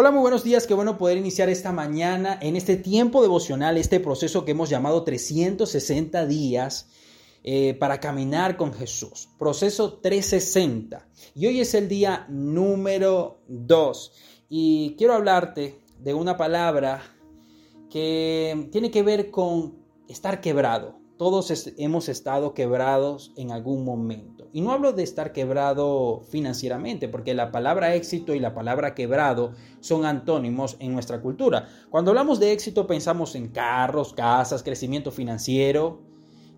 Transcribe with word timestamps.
Hola, 0.00 0.12
muy 0.12 0.22
buenos 0.22 0.44
días. 0.44 0.66
Qué 0.66 0.72
bueno 0.72 0.96
poder 0.96 1.18
iniciar 1.18 1.50
esta 1.50 1.72
mañana 1.72 2.38
en 2.40 2.56
este 2.56 2.76
tiempo 2.76 3.20
devocional, 3.20 3.76
este 3.76 4.00
proceso 4.00 4.46
que 4.46 4.52
hemos 4.52 4.70
llamado 4.70 5.04
360 5.04 6.24
días 6.24 6.88
eh, 7.44 7.74
para 7.74 8.00
caminar 8.00 8.56
con 8.56 8.72
Jesús. 8.72 9.28
Proceso 9.38 9.98
360. 9.98 11.06
Y 11.34 11.48
hoy 11.48 11.60
es 11.60 11.74
el 11.74 11.86
día 11.86 12.24
número 12.30 13.42
2. 13.48 14.12
Y 14.48 14.94
quiero 14.96 15.12
hablarte 15.12 15.78
de 15.98 16.14
una 16.14 16.38
palabra 16.38 17.02
que 17.90 18.70
tiene 18.72 18.90
que 18.90 19.02
ver 19.02 19.30
con 19.30 19.84
estar 20.08 20.40
quebrado. 20.40 20.98
Todos 21.18 21.52
hemos 21.76 22.08
estado 22.08 22.54
quebrados 22.54 23.32
en 23.36 23.50
algún 23.50 23.84
momento. 23.84 24.39
Y 24.52 24.62
no 24.62 24.72
hablo 24.72 24.92
de 24.92 25.04
estar 25.04 25.32
quebrado 25.32 26.22
financieramente, 26.28 27.08
porque 27.08 27.34
la 27.34 27.52
palabra 27.52 27.94
éxito 27.94 28.34
y 28.34 28.40
la 28.40 28.52
palabra 28.52 28.94
quebrado 28.94 29.52
son 29.80 30.04
antónimos 30.04 30.76
en 30.80 30.92
nuestra 30.92 31.20
cultura. 31.20 31.68
Cuando 31.88 32.10
hablamos 32.10 32.40
de 32.40 32.52
éxito 32.52 32.86
pensamos 32.86 33.34
en 33.36 33.48
carros, 33.48 34.12
casas, 34.12 34.62
crecimiento 34.62 35.12
financiero. 35.12 36.02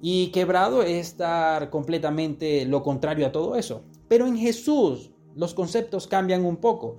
Y 0.00 0.32
quebrado 0.32 0.82
es 0.82 1.08
estar 1.08 1.70
completamente 1.70 2.64
lo 2.64 2.82
contrario 2.82 3.26
a 3.26 3.32
todo 3.32 3.56
eso. 3.56 3.84
Pero 4.08 4.26
en 4.26 4.36
Jesús 4.36 5.12
los 5.36 5.54
conceptos 5.54 6.06
cambian 6.06 6.44
un 6.44 6.56
poco. 6.56 6.96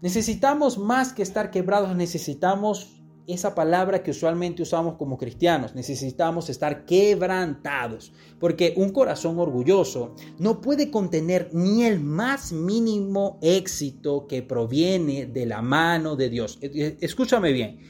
Necesitamos 0.00 0.78
más 0.78 1.12
que 1.12 1.22
estar 1.22 1.50
quebrados, 1.50 1.94
necesitamos 1.96 2.97
esa 3.28 3.54
palabra 3.54 4.02
que 4.02 4.10
usualmente 4.10 4.62
usamos 4.62 4.96
como 4.96 5.18
cristianos. 5.18 5.74
Necesitamos 5.74 6.48
estar 6.48 6.86
quebrantados, 6.86 8.12
porque 8.40 8.72
un 8.76 8.88
corazón 8.88 9.38
orgulloso 9.38 10.14
no 10.38 10.60
puede 10.60 10.90
contener 10.90 11.50
ni 11.52 11.84
el 11.84 12.00
más 12.00 12.52
mínimo 12.52 13.38
éxito 13.42 14.26
que 14.26 14.42
proviene 14.42 15.26
de 15.26 15.44
la 15.44 15.60
mano 15.60 16.16
de 16.16 16.30
Dios. 16.30 16.58
Escúchame 16.62 17.52
bien. 17.52 17.80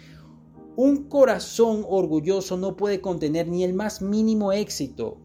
Un 0.75 1.09
corazón 1.09 1.85
orgulloso 1.89 2.57
no 2.57 2.77
puede 2.77 3.01
contener 3.01 3.47
ni 3.47 3.63
el 3.63 3.75
más 3.75 4.03
mínimo 4.03 4.53
éxito 4.53 5.19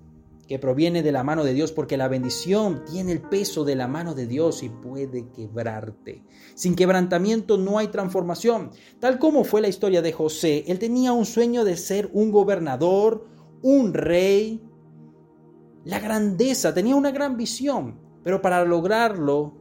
que 0.48 0.60
proviene 0.60 1.04
de 1.04 1.12
la 1.12 1.24
mano 1.24 1.44
de 1.44 1.54
Dios, 1.54 1.72
porque 1.72 1.98
la 1.98 2.08
bendición 2.08 2.84
tiene 2.86 3.14
el 3.14 3.22
peso 3.22 3.64
de 3.64 3.76
la 3.76 3.88
mano 3.88 4.14
de 4.14 4.28
Dios 4.28 4.62
y 4.64 4.70
puede 4.70 5.30
quebrarte. 5.32 6.24
Sin 6.56 6.76
quebrantamiento 6.76 7.58
no 7.58 7.78
hay 7.78 7.88
transformación. 7.88 8.72
Tal 9.00 9.20
como 9.20 9.44
fue 9.44 9.62
la 9.62 9.70
historia 9.70 10.02
de 10.02 10.12
José, 10.12 10.66
él 10.68 10.80
tenía 10.80 11.14
un 11.14 11.26
sueño 11.26 11.64
de 11.64 11.78
ser 11.78 12.10
un 12.14 12.32
gobernador, 12.32 13.26
un 13.62 13.94
rey, 13.94 14.62
la 15.86 16.00
grandeza, 16.00 16.74
tenía 16.74 16.96
una 16.96 17.12
gran 17.12 17.38
visión, 17.38 18.00
pero 18.24 18.42
para 18.42 18.64
lograrlo 18.66 19.58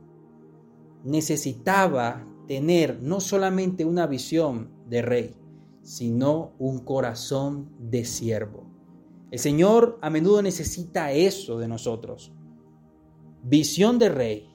necesitaba 1.05 2.27
tener 2.46 3.00
no 3.02 3.20
solamente 3.20 3.84
una 3.84 4.06
visión 4.06 4.70
de 4.89 5.02
rey, 5.02 5.36
sino 5.83 6.55
un 6.58 6.80
corazón 6.80 7.70
de 7.78 8.05
siervo. 8.05 8.72
El 9.33 9.38
Señor 9.38 9.98
a 10.02 10.11
menudo 10.11 10.42
necesita 10.42 11.11
eso 11.11 11.58
de 11.58 11.66
nosotros. 11.66 12.30
Visión 13.42 13.98
de 13.98 14.11
rey, 14.11 14.55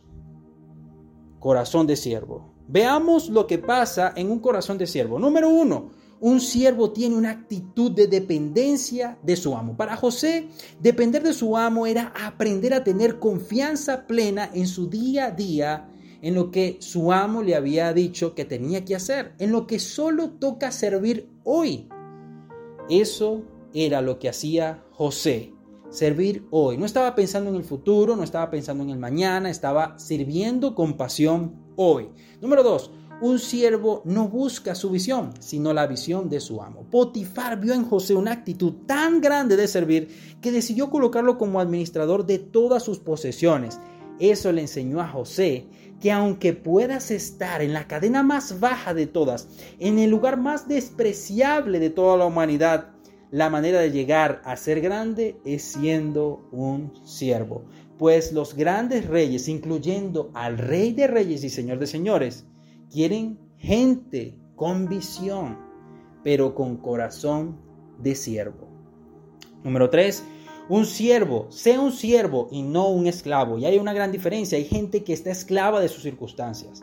corazón 1.40 1.88
de 1.88 1.96
siervo. 1.96 2.54
Veamos 2.68 3.30
lo 3.30 3.48
que 3.48 3.58
pasa 3.58 4.14
en 4.16 4.30
un 4.30 4.38
corazón 4.38 4.78
de 4.78 4.86
siervo. 4.86 5.18
Número 5.18 5.50
uno, 5.50 5.90
un 6.20 6.40
siervo 6.40 6.92
tiene 6.92 7.16
una 7.16 7.32
actitud 7.32 7.92
de 7.92 8.06
dependencia 8.06 9.18
de 9.24 9.36
su 9.36 9.58
amo. 9.58 9.76
Para 9.76 9.98
José, 9.98 10.48
depender 10.80 11.24
de 11.24 11.34
su 11.34 11.58
amo 11.58 11.88
era 11.88 12.14
aprender 12.16 12.76
a 12.76 12.84
tener 12.84 13.18
confianza 13.18 14.06
plena 14.06 14.52
en 14.54 14.68
su 14.68 14.88
día 14.88 15.26
a 15.26 15.32
día, 15.32 15.90
en 16.22 16.36
lo 16.36 16.52
que 16.52 16.78
su 16.82 17.12
amo 17.12 17.42
le 17.42 17.56
había 17.56 17.92
dicho 17.94 18.36
que 18.36 18.46
tenía 18.46 18.86
que 18.86 18.94
hacer, 18.94 19.34
en 19.40 19.52
lo 19.52 19.66
que 19.66 19.80
solo 19.80 20.34
toca 20.34 20.72
servir 20.72 21.32
hoy. 21.44 21.90
Eso 22.92 23.44
era 23.86 24.02
lo 24.02 24.18
que 24.20 24.30
hacía 24.30 24.84
José, 24.92 25.54
servir 25.90 26.46
hoy. 26.52 26.78
No 26.78 26.86
estaba 26.86 27.16
pensando 27.16 27.50
en 27.50 27.56
el 27.56 27.64
futuro, 27.64 28.16
no 28.16 28.24
estaba 28.24 28.50
pensando 28.50 28.84
en 28.84 28.90
el 28.90 29.00
mañana, 29.00 29.50
estaba 29.50 29.98
sirviendo 30.00 30.74
con 30.76 30.98
pasión 30.98 31.56
hoy. 31.76 32.10
Número 32.42 32.64
dos, 32.64 32.92
un 33.22 33.40
siervo 33.40 34.02
no 34.06 34.28
busca 34.28 34.76
su 34.76 34.90
visión, 34.90 35.32
sino 35.40 35.74
la 35.74 35.88
visión 35.88 36.30
de 36.30 36.40
su 36.40 36.62
amo. 36.62 36.88
Potifar 36.90 37.60
vio 37.60 37.74
en 37.74 37.84
José 37.84 38.16
una 38.16 38.32
actitud 38.32 38.74
tan 38.86 39.22
grande 39.22 39.56
de 39.56 39.68
servir 39.68 40.38
que 40.42 40.52
decidió 40.52 40.90
colocarlo 40.90 41.38
como 41.38 41.60
administrador 41.60 42.26
de 42.26 42.40
todas 42.40 42.84
sus 42.84 43.00
posesiones. 43.00 43.80
Eso 44.20 44.52
le 44.52 44.62
enseñó 44.62 45.02
a 45.02 45.08
José 45.08 45.68
que 46.00 46.12
aunque 46.12 46.54
puedas 46.54 47.10
estar 47.10 47.62
en 47.62 47.74
la 47.74 47.88
cadena 47.88 48.22
más 48.22 48.60
baja 48.60 48.94
de 48.94 49.08
todas, 49.08 49.48
en 49.80 49.98
el 49.98 50.12
lugar 50.12 50.38
más 50.38 50.68
despreciable 50.68 51.80
de 51.80 51.90
toda 51.90 52.18
la 52.18 52.26
humanidad, 52.26 52.92
la 53.32 53.50
manera 53.50 53.80
de 53.80 53.92
llegar 53.92 54.42
a 54.46 54.56
ser 54.56 54.82
grande 54.82 55.38
es 55.44 55.64
siendo 55.64 56.48
un 56.52 56.94
siervo. 57.06 57.66
Pues 57.98 58.32
los 58.32 58.56
grandes 58.56 59.08
reyes, 59.08 59.48
incluyendo 59.48 60.32
al 60.34 60.58
rey 60.58 60.94
de 60.94 61.08
reyes 61.08 61.44
y 61.44 61.50
señor 61.50 61.80
de 61.80 61.88
señores, 61.88 62.46
quieren 62.92 63.40
gente 63.58 64.36
con 64.56 64.88
visión, 64.88 65.58
pero 66.24 66.56
con 66.56 66.78
corazón 66.78 67.60
de 68.00 68.16
siervo. 68.16 68.68
Número 69.64 69.90
3. 69.90 70.24
Un 70.70 70.86
siervo, 70.86 71.48
sea 71.50 71.80
un 71.80 71.92
siervo 71.92 72.50
y 72.52 72.62
no 72.62 72.90
un 72.90 73.08
esclavo. 73.08 73.58
Y 73.58 73.66
hay 73.66 73.78
una 73.78 73.94
gran 73.94 74.12
diferencia. 74.12 74.58
Hay 74.58 74.66
gente 74.66 75.04
que 75.04 75.14
está 75.14 75.32
esclava 75.32 75.80
de 75.80 75.88
sus 75.88 76.04
circunstancias, 76.04 76.82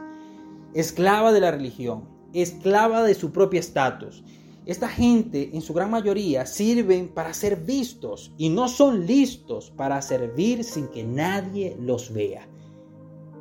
esclava 0.74 1.32
de 1.32 1.40
la 1.40 1.50
religión, 1.50 2.08
esclava 2.32 3.02
de 3.02 3.14
su 3.14 3.30
propio 3.30 3.60
estatus 3.60 4.24
esta 4.66 4.88
gente, 4.88 5.50
en 5.52 5.60
su 5.60 5.74
gran 5.74 5.90
mayoría, 5.90 6.46
sirven 6.46 7.08
para 7.08 7.34
ser 7.34 7.56
vistos 7.56 8.32
y 8.38 8.48
no 8.48 8.68
son 8.68 9.06
listos 9.06 9.70
para 9.70 10.00
servir 10.00 10.64
sin 10.64 10.88
que 10.88 11.04
nadie 11.04 11.76
los 11.78 12.12
vea. 12.12 12.48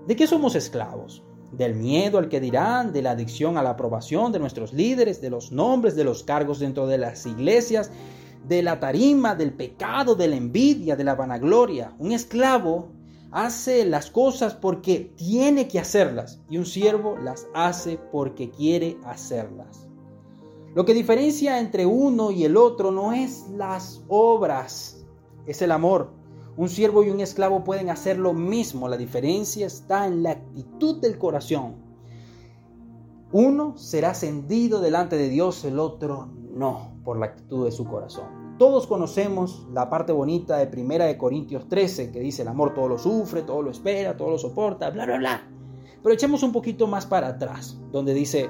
¿De 0.05 0.17
qué 0.17 0.27
somos 0.27 0.55
esclavos? 0.55 1.23
Del 1.53 1.75
miedo 1.75 2.17
al 2.17 2.27
que 2.27 2.41
dirán, 2.41 2.91
de 2.91 3.01
la 3.01 3.11
adicción 3.11 3.57
a 3.57 3.63
la 3.63 3.69
aprobación 3.69 4.33
de 4.33 4.39
nuestros 4.39 4.73
líderes, 4.73 5.21
de 5.21 5.29
los 5.29 5.53
nombres, 5.53 5.95
de 5.95 6.03
los 6.03 6.23
cargos 6.23 6.59
dentro 6.59 6.87
de 6.87 6.97
las 6.97 7.25
iglesias, 7.25 7.89
de 8.45 8.61
la 8.61 8.81
tarima, 8.81 9.33
del 9.33 9.53
pecado, 9.53 10.15
de 10.15 10.27
la 10.27 10.35
envidia, 10.35 10.97
de 10.97 11.05
la 11.05 11.15
vanagloria. 11.15 11.95
Un 11.99 12.11
esclavo 12.11 12.89
hace 13.31 13.85
las 13.85 14.11
cosas 14.11 14.55
porque 14.55 15.13
tiene 15.15 15.69
que 15.69 15.79
hacerlas 15.79 16.41
y 16.49 16.57
un 16.57 16.65
siervo 16.65 17.17
las 17.17 17.47
hace 17.53 17.97
porque 18.11 18.49
quiere 18.49 18.97
hacerlas. 19.05 19.87
Lo 20.75 20.85
que 20.85 20.95
diferencia 20.95 21.59
entre 21.59 21.85
uno 21.85 22.31
y 22.31 22.45
el 22.45 22.57
otro 22.57 22.91
no 22.91 23.13
es 23.13 23.47
las 23.49 24.03
obras, 24.07 25.05
es 25.45 25.61
el 25.61 25.71
amor. 25.71 26.09
Un 26.57 26.67
siervo 26.67 27.03
y 27.03 27.11
un 27.11 27.19
esclavo 27.19 27.63
pueden 27.63 27.91
hacer 27.91 28.17
lo 28.17 28.33
mismo, 28.33 28.87
la 28.87 28.97
diferencia 28.97 29.67
está 29.67 30.07
en 30.07 30.23
la 30.23 30.31
actitud 30.31 30.99
del 30.99 31.19
corazón. 31.19 31.75
Uno 33.31 33.77
será 33.77 34.11
ascendido 34.11 34.79
delante 34.79 35.15
de 35.15 35.29
Dios, 35.29 35.63
el 35.63 35.77
otro 35.77 36.29
no, 36.53 36.91
por 37.03 37.19
la 37.19 37.27
actitud 37.27 37.65
de 37.65 37.71
su 37.71 37.85
corazón. 37.85 38.57
Todos 38.57 38.87
conocemos 38.87 39.67
la 39.73 39.89
parte 39.89 40.11
bonita 40.11 40.57
de 40.57 40.67
Primera 40.67 41.05
de 41.05 41.17
Corintios 41.17 41.67
13, 41.67 42.11
que 42.11 42.19
dice 42.19 42.43
el 42.43 42.47
amor 42.47 42.73
todo 42.73 42.87
lo 42.87 42.97
sufre, 42.97 43.43
todo 43.43 43.61
lo 43.61 43.71
espera, 43.71 44.17
todo 44.17 44.31
lo 44.31 44.37
soporta, 44.39 44.89
bla, 44.89 45.05
bla, 45.05 45.17
bla. 45.17 45.47
Pero 46.01 46.13
echemos 46.13 46.43
un 46.43 46.51
poquito 46.51 46.87
más 46.87 47.05
para 47.05 47.29
atrás, 47.29 47.79
donde 47.91 48.13
dice, 48.13 48.49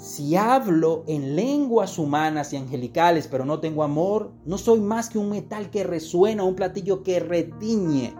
si 0.00 0.34
hablo 0.34 1.04
en 1.06 1.36
lenguas 1.36 1.98
humanas 1.98 2.54
y 2.54 2.56
angelicales, 2.56 3.28
pero 3.30 3.44
no 3.44 3.60
tengo 3.60 3.82
amor, 3.82 4.32
no 4.46 4.56
soy 4.56 4.80
más 4.80 5.10
que 5.10 5.18
un 5.18 5.28
metal 5.28 5.68
que 5.68 5.84
resuena, 5.84 6.42
un 6.42 6.54
platillo 6.54 7.02
que 7.02 7.20
retiñe. 7.20 8.14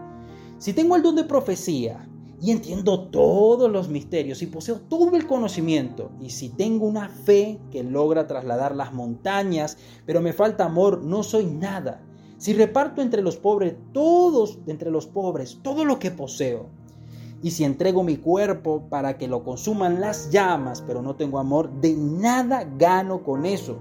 Si 0.58 0.74
tengo 0.74 0.94
el 0.94 1.02
don 1.02 1.16
de 1.16 1.24
profecía 1.24 2.06
y 2.38 2.50
entiendo 2.50 3.08
todos 3.08 3.70
los 3.72 3.88
misterios 3.88 4.42
y 4.42 4.46
poseo 4.46 4.78
todo 4.78 5.16
el 5.16 5.26
conocimiento, 5.26 6.10
y 6.20 6.28
si 6.28 6.50
tengo 6.50 6.86
una 6.86 7.08
fe 7.08 7.58
que 7.70 7.82
logra 7.82 8.26
trasladar 8.26 8.76
las 8.76 8.92
montañas, 8.92 9.78
pero 10.04 10.20
me 10.20 10.34
falta 10.34 10.66
amor, 10.66 11.02
no 11.02 11.22
soy 11.22 11.46
nada. 11.46 12.02
Si 12.36 12.52
reparto 12.52 13.00
entre 13.00 13.22
los 13.22 13.38
pobres, 13.38 13.76
todos 13.92 14.58
entre 14.66 14.90
los 14.90 15.06
pobres, 15.06 15.60
todo 15.62 15.86
lo 15.86 15.98
que 15.98 16.10
poseo, 16.10 16.68
y 17.42 17.50
si 17.50 17.64
entrego 17.64 18.02
mi 18.02 18.16
cuerpo 18.16 18.82
para 18.88 19.16
que 19.16 19.28
lo 19.28 19.42
consuman 19.42 20.00
las 20.00 20.30
llamas, 20.30 20.82
pero 20.86 21.02
no 21.02 21.16
tengo 21.16 21.38
amor, 21.38 21.70
de 21.80 21.94
nada 21.94 22.66
gano 22.76 23.22
con 23.22 23.46
eso. 23.46 23.78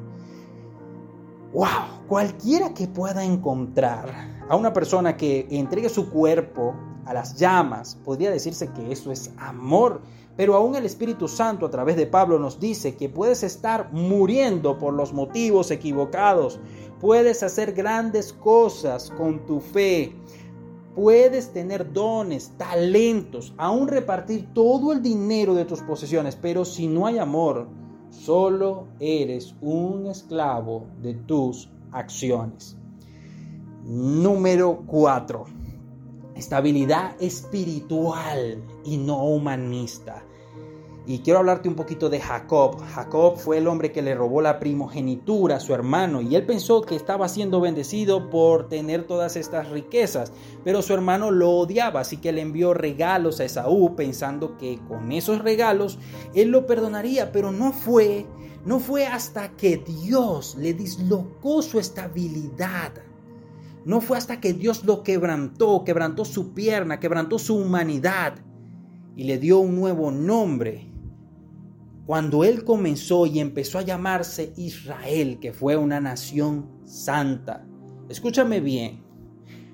¡Wow! 1.53 2.07
Cualquiera 2.07 2.73
que 2.73 2.87
pueda 2.87 3.23
encontrar 3.23 4.45
a 4.47 4.55
una 4.55 4.71
persona 4.71 5.17
que 5.17 5.47
entregue 5.49 5.89
su 5.89 6.09
cuerpo 6.09 6.73
a 7.05 7.13
las 7.13 7.35
llamas, 7.35 7.95
podría 8.05 8.31
decirse 8.31 8.71
que 8.71 8.91
eso 8.91 9.11
es 9.11 9.31
amor. 9.37 10.01
Pero 10.37 10.55
aún 10.55 10.75
el 10.75 10.85
Espíritu 10.85 11.27
Santo 11.27 11.65
a 11.65 11.69
través 11.69 11.97
de 11.97 12.07
Pablo 12.07 12.39
nos 12.39 12.61
dice 12.61 12.95
que 12.95 13.09
puedes 13.09 13.43
estar 13.43 13.91
muriendo 13.91 14.77
por 14.77 14.93
los 14.93 15.11
motivos 15.11 15.69
equivocados. 15.69 16.61
Puedes 17.01 17.43
hacer 17.43 17.73
grandes 17.73 18.31
cosas 18.31 19.11
con 19.17 19.45
tu 19.45 19.59
fe 19.59 20.15
Puedes 20.95 21.53
tener 21.53 21.93
dones, 21.93 22.51
talentos, 22.57 23.53
aún 23.57 23.87
repartir 23.87 24.53
todo 24.53 24.91
el 24.91 25.01
dinero 25.01 25.53
de 25.53 25.65
tus 25.65 25.81
posesiones, 25.81 26.35
pero 26.35 26.65
si 26.65 26.87
no 26.87 27.05
hay 27.05 27.19
amor, 27.19 27.67
solo 28.09 28.87
eres 28.99 29.55
un 29.61 30.07
esclavo 30.07 30.87
de 31.01 31.13
tus 31.13 31.69
acciones. 31.91 32.75
Número 33.83 34.83
4. 34.85 35.45
Estabilidad 36.35 37.15
espiritual 37.19 38.63
y 38.83 38.97
no 38.97 39.25
humanista. 39.25 40.23
Y 41.09 41.21
quiero 41.21 41.39
hablarte 41.39 41.67
un 41.67 41.73
poquito 41.73 42.07
de 42.11 42.19
Jacob. 42.19 42.79
Jacob 42.93 43.35
fue 43.35 43.57
el 43.57 43.67
hombre 43.67 43.91
que 43.91 44.03
le 44.03 44.13
robó 44.13 44.41
la 44.43 44.59
primogenitura 44.59 45.55
a 45.55 45.59
su 45.59 45.73
hermano 45.73 46.21
y 46.21 46.35
él 46.35 46.45
pensó 46.45 46.83
que 46.83 46.95
estaba 46.95 47.27
siendo 47.27 47.59
bendecido 47.59 48.29
por 48.29 48.69
tener 48.69 49.07
todas 49.07 49.35
estas 49.35 49.71
riquezas, 49.71 50.31
pero 50.63 50.83
su 50.83 50.93
hermano 50.93 51.31
lo 51.31 51.49
odiaba, 51.49 52.01
así 52.01 52.17
que 52.17 52.31
le 52.31 52.41
envió 52.41 52.75
regalos 52.75 53.39
a 53.39 53.45
Esaú 53.45 53.95
pensando 53.95 54.55
que 54.59 54.79
con 54.87 55.11
esos 55.11 55.39
regalos 55.39 55.97
él 56.35 56.49
lo 56.49 56.67
perdonaría, 56.67 57.31
pero 57.31 57.51
no 57.51 57.71
fue, 57.73 58.27
no 58.63 58.77
fue 58.79 59.07
hasta 59.07 59.49
que 59.57 59.77
Dios 59.77 60.57
le 60.59 60.75
dislocó 60.75 61.63
su 61.63 61.79
estabilidad. 61.79 62.91
No 63.83 63.99
fue 63.99 64.15
hasta 64.15 64.39
que 64.39 64.53
Dios 64.53 64.83
lo 64.83 65.01
quebrantó, 65.01 65.83
quebrantó 65.83 66.23
su 66.23 66.53
pierna, 66.53 66.99
quebrantó 66.99 67.39
su 67.39 67.55
humanidad 67.55 68.35
y 69.15 69.23
le 69.23 69.39
dio 69.39 69.57
un 69.57 69.75
nuevo 69.75 70.11
nombre 70.11 70.88
cuando 72.09 72.43
él 72.43 72.63
comenzó 72.63 73.27
y 73.27 73.39
empezó 73.39 73.77
a 73.77 73.83
llamarse 73.83 74.51
Israel, 74.57 75.37
que 75.39 75.53
fue 75.53 75.77
una 75.77 76.01
nación 76.01 76.67
santa. 76.83 77.67
Escúchame 78.09 78.61
bien, 78.61 79.03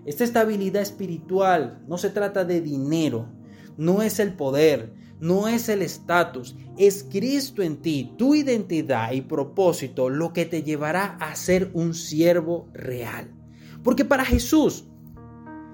esta 0.03 0.25
estabilidad 0.25 0.81
espiritual 0.81 1.81
no 1.87 1.97
se 1.97 2.09
trata 2.09 2.43
de 2.43 2.59
dinero, 2.59 3.29
no 3.77 4.01
es 4.01 4.19
el 4.19 4.33
poder, 4.33 4.93
no 5.21 5.47
es 5.47 5.69
el 5.69 5.81
estatus, 5.81 6.57
es 6.77 7.07
Cristo 7.09 7.61
en 7.61 7.77
ti, 7.77 8.11
tu 8.17 8.35
identidad 8.35 9.13
y 9.13 9.21
propósito 9.21 10.09
lo 10.09 10.33
que 10.33 10.43
te 10.43 10.61
llevará 10.61 11.15
a 11.21 11.33
ser 11.37 11.71
un 11.73 11.93
siervo 11.93 12.67
real. 12.73 13.33
Porque 13.81 14.03
para 14.03 14.25
Jesús 14.25 14.89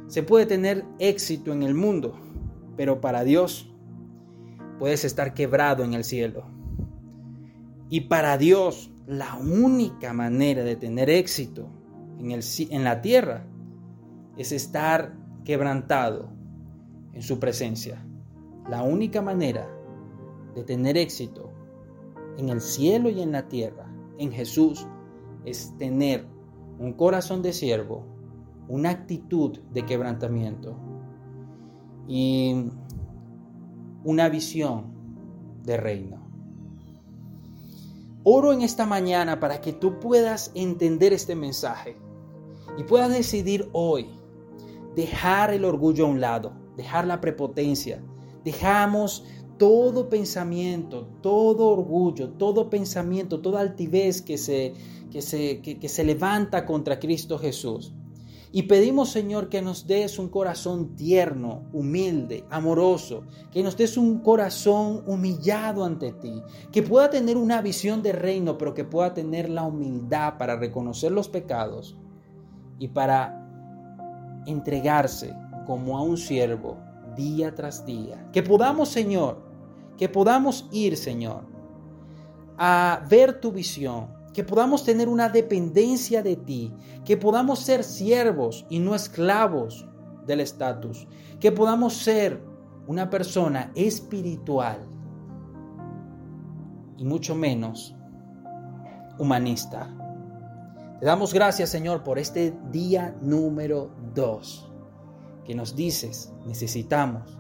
se 0.06 0.22
puede 0.22 0.46
tener 0.46 0.86
éxito 1.00 1.54
en 1.54 1.64
el 1.64 1.74
mundo, 1.74 2.20
pero 2.78 3.02
para 3.02 3.24
Dios 3.24 3.71
puedes 4.82 5.06
estar 5.06 5.36
quebrado 5.36 5.84
en 5.84 5.94
el 5.94 6.04
cielo. 6.04 6.44
Y 7.92 8.02
para 8.02 8.36
Dios, 8.40 8.90
la 9.06 9.36
única 9.36 10.12
manera 10.12 10.64
de 10.64 10.76
tener 10.76 11.08
éxito 11.08 11.70
en, 12.18 12.32
el, 12.32 12.42
en 12.72 12.84
la 12.84 13.00
tierra 13.00 13.46
es 14.38 14.52
estar 14.52 15.14
quebrantado 15.46 16.32
en 17.14 17.22
su 17.22 17.38
presencia. 17.38 18.04
La 18.72 18.82
única 18.82 19.22
manera 19.22 19.70
de 20.56 20.64
tener 20.64 20.98
éxito 20.98 21.54
en 22.40 22.50
el 22.50 22.60
cielo 22.60 23.12
y 23.12 23.22
en 23.22 23.34
la 23.34 23.48
tierra, 23.50 23.86
en 24.18 24.32
Jesús, 24.32 24.88
es 25.46 25.78
tener 25.78 26.26
un 26.80 26.94
corazón 26.94 27.44
de 27.44 27.54
siervo, 27.54 28.04
una 28.68 28.90
actitud 28.90 29.60
de 29.60 29.86
quebrantamiento 29.86 30.76
y 32.08 32.72
una 34.04 34.30
visión 34.30 34.94
de 35.64 35.78
reino. 35.78 36.22
Oro 38.24 38.54
en 38.54 38.62
esta 38.62 38.86
mañana 38.86 39.40
para 39.40 39.62
que 39.62 39.74
tú 39.74 40.00
puedas 40.00 40.52
entender 40.54 41.12
este 41.14 41.36
mensaje 41.36 41.98
y 42.78 42.84
puedas 42.84 43.10
decidir 43.10 43.70
hoy 43.74 44.08
dejar 44.96 45.54
el 45.54 45.66
orgullo 45.66 46.06
a 46.06 46.10
un 46.10 46.22
lado, 46.22 46.54
dejar 46.78 47.08
la 47.08 47.20
prepotencia. 47.20 48.04
Dejamos 48.44 49.26
todo 49.58 50.10
pensamiento, 50.10 51.08
todo 51.22 51.70
orgullo, 51.70 52.30
todo 52.30 52.70
pensamiento, 52.70 53.42
toda 53.42 53.62
altivez 53.62 54.22
que 54.22 54.38
se, 54.38 54.74
que 55.12 55.22
se, 55.22 55.62
que 55.62 55.90
se 55.90 56.04
levanta 56.04 56.66
contra 56.66 57.00
Cristo 57.00 57.38
Jesús. 57.38 57.94
Y 58.54 58.64
pedimos, 58.64 59.10
Señor, 59.10 59.48
que 59.48 59.62
nos 59.62 59.88
des 59.88 60.20
un 60.20 60.28
corazón 60.28 60.96
tierno, 60.98 61.64
humilde, 61.72 62.44
amoroso, 62.50 63.24
que 63.50 63.64
nos 63.64 63.78
des 63.78 63.96
un 63.96 64.20
corazón 64.20 65.04
humillado 65.08 65.86
ante 65.86 66.12
ti, 66.12 66.42
que 66.72 66.84
pueda 66.84 67.10
tener 67.10 67.38
una 67.38 67.62
visión 67.62 68.04
de 68.04 68.12
reino, 68.12 68.58
pero 68.58 68.74
que 68.74 68.84
pueda 68.84 69.14
tener 69.14 69.50
la 69.50 69.64
humildad 69.64 70.38
para 70.38 70.58
reconocer 70.58 71.14
los 71.14 71.30
pecados 71.30 71.96
y 72.78 72.90
para 72.90 73.42
entregarse 74.46 75.34
como 75.66 75.98
a 75.98 76.02
un 76.02 76.18
siervo 76.18 76.78
día 77.16 77.56
tras 77.56 77.86
día. 77.86 78.30
Que 78.34 78.44
podamos, 78.44 78.90
Señor, 78.90 79.44
que 79.98 80.10
podamos 80.10 80.68
ir, 80.72 80.98
Señor, 80.98 81.46
a 82.58 83.06
ver 83.10 83.40
tu 83.40 83.52
visión, 83.54 84.08
que 84.34 84.44
podamos 84.44 84.84
tener 84.84 85.10
una 85.10 85.30
dependencia 85.30 86.24
de 86.24 86.36
ti, 86.36 86.74
que 87.04 87.18
podamos 87.18 87.60
ser 87.60 87.84
siervos 87.84 88.66
y 88.70 88.80
no 88.80 88.96
esclavos 88.96 89.88
del 90.26 90.40
estatus, 90.40 91.08
que 91.40 91.52
podamos 91.52 91.94
ser 91.94 92.42
una 92.88 93.10
persona 93.10 93.72
espiritual 93.76 94.88
y 96.98 97.06
mucho 97.06 97.36
menos 97.36 97.96
humanista. 99.18 99.90
Te 101.00 101.06
damos 101.06 101.34
gracias, 101.34 101.70
Señor, 101.70 102.04
por 102.04 102.20
este 102.20 102.54
día 102.72 103.16
número 103.22 103.92
dos, 104.14 104.72
que 105.46 105.56
nos 105.56 105.76
dices, 105.76 106.32
necesitamos 106.46 107.38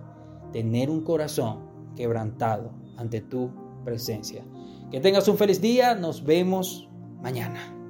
tener 0.51 0.89
un 0.89 1.03
corazón 1.03 1.59
quebrantado 1.95 2.71
ante 2.97 3.21
tu 3.21 3.51
presencia. 3.85 4.43
Que 4.91 4.99
tengas 4.99 5.27
un 5.29 5.37
feliz 5.37 5.61
día, 5.61 5.95
nos 5.95 6.25
vemos 6.25 6.89
mañana. 7.21 7.80